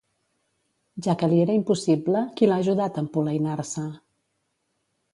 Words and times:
Ja 1.07 1.15
que 1.19 1.29
li 1.33 1.43
era 1.43 1.59
impossible, 1.59 2.23
qui 2.41 2.51
l'ha 2.51 2.59
ajudat 2.65 3.01
a 3.01 3.05
empolainar-se? 3.07 3.89